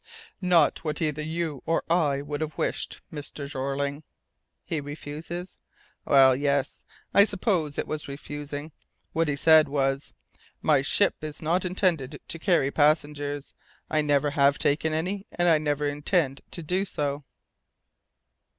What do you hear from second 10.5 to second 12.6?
'My ship is not intended to